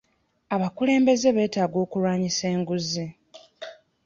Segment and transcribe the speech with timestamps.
[0.55, 3.05] Abakulembeze beetaaga okulwanyisa enguzi.